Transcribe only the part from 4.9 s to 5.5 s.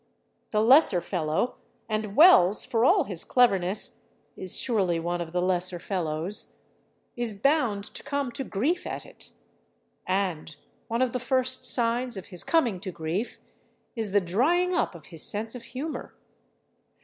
one of the